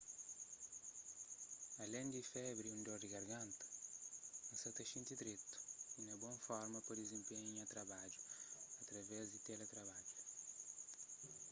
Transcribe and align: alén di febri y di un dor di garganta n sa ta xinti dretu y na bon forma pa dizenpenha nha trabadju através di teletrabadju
alén 1.83 2.07
di 2.13 2.23
febri 2.35 2.59
y 2.67 2.67
di 2.67 2.73
un 2.77 2.81
dor 2.87 2.99
di 3.01 3.11
garganta 3.15 3.65
n 4.51 4.55
sa 4.61 4.69
ta 4.75 4.83
xinti 4.91 5.13
dretu 5.21 5.53
y 5.99 6.01
na 6.07 6.15
bon 6.23 6.37
forma 6.47 6.79
pa 6.85 6.93
dizenpenha 7.01 7.51
nha 7.53 7.69
trabadju 7.71 8.19
através 8.83 9.25
di 9.29 9.39
teletrabadju 9.47 10.13